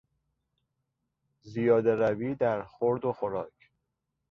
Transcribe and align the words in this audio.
زیادهروی 1.41 2.35
در 2.35 2.63
خورد 2.63 3.05
و 3.05 3.13
خوراک 3.13 3.71